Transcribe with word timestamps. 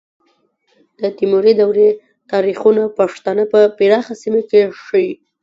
د 0.99 1.01
تیموري 1.17 1.53
دورې 1.61 1.89
تاریخونه 2.31 2.83
پښتانه 2.99 3.43
په 3.53 3.59
پراخه 3.77 4.13
سیمه 4.21 4.41
کې 4.49 4.61
ښیي. 4.83 5.11